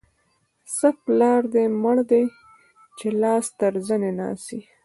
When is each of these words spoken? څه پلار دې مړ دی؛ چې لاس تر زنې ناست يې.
څه 0.75 0.89
پلار 1.03 1.41
دې 1.53 1.65
مړ 1.81 1.97
دی؛ 2.09 2.23
چې 2.97 3.07
لاس 3.21 3.45
تر 3.59 3.73
زنې 3.87 4.11
ناست 4.19 4.47
يې. 4.53 4.61